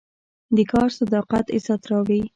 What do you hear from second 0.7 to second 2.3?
کار صداقت عزت راوړي.